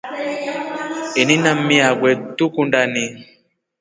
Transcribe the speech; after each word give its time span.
Ini 1.21 1.35
na 1.43 1.51
mii 1.65 1.83
akwe 1.89 2.09
tukundani. 2.37 3.05